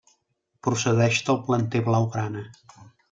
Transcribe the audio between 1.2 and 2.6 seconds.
del planter blaugrana.